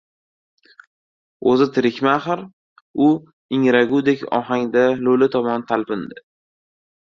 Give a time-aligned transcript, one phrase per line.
[1.51, 2.41] —O‘zi tirikmi axir?—
[3.09, 3.11] u
[3.59, 6.29] ingragudek ohangda lo‘li tomon talpindi.